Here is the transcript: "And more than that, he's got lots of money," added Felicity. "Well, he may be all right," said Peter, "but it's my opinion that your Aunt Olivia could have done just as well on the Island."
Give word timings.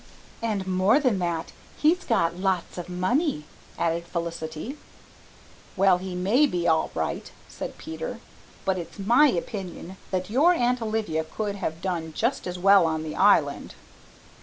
"And 0.41 0.65
more 0.65 0.99
than 0.99 1.19
that, 1.19 1.51
he's 1.77 2.03
got 2.03 2.35
lots 2.35 2.79
of 2.79 2.89
money," 2.89 3.43
added 3.77 4.05
Felicity. 4.07 4.75
"Well, 5.75 5.99
he 5.99 6.15
may 6.15 6.47
be 6.47 6.67
all 6.67 6.89
right," 6.95 7.31
said 7.47 7.77
Peter, 7.77 8.19
"but 8.65 8.79
it's 8.79 8.97
my 8.97 9.27
opinion 9.27 9.97
that 10.09 10.31
your 10.31 10.55
Aunt 10.55 10.81
Olivia 10.81 11.23
could 11.23 11.57
have 11.57 11.83
done 11.83 12.13
just 12.13 12.47
as 12.47 12.57
well 12.57 12.87
on 12.87 13.03
the 13.03 13.15
Island." 13.15 13.75